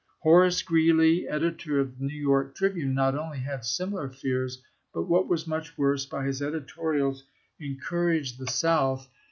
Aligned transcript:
Horace 0.21 0.63
Greeley, 0.63 1.27
editor 1.27 1.79
of 1.79 1.99
the 1.99 2.05
New 2.05 2.17
York" 2.19 2.55
Tri 2.55 2.69
bune," 2.69 2.95
not 2.95 3.13
only 3.13 3.37
had 3.37 3.63
similar 3.63 4.09
fears, 4.09 4.63
but, 4.95 5.03
what 5.07 5.27
was 5.27 5.45
much 5.45 5.77
worse, 5.77 6.07
by 6.07 6.25
his 6.25 6.41
editorials 6.41 7.23
encouraged 7.59 8.39
the 8.39 8.47
South 8.47 8.61
254 8.61 8.65
ABBAHAM 8.65 8.97
LINCOLN 9.03 9.15
N. 9.15 9.17